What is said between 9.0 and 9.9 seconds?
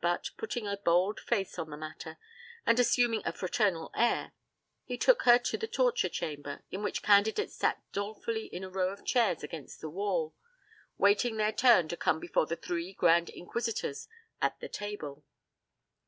chairs against the